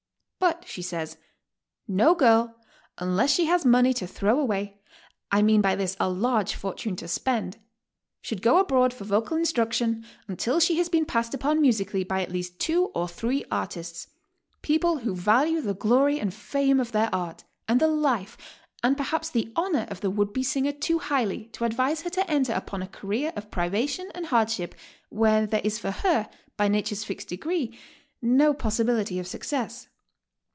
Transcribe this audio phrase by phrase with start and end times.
[0.41, 1.17] But she says.
[1.87, 2.55] ''No girl,
[2.97, 4.81] unless she has money to throw away—
[5.31, 7.57] I mean by this a large fortune to spend—
[8.23, 12.23] ^sh*ould go abroa>d for v oical instruction until she 'has been passed upon musically by
[12.23, 14.07] at least two or three artists,—
[14.63, 18.35] people w'ho value the glory and fame of their art, and the life,
[18.81, 22.29] and perhaps the honor of the would be singer too highly to advise her to
[22.29, 24.73] enter upon a career of privation and hardship
[25.13, 26.27] w'here there is for her,
[26.57, 27.77] by Nature's fixed decree,
[28.23, 29.87] no possibility of success.